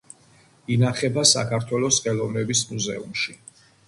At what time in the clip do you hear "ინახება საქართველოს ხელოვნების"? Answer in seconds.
0.75-2.63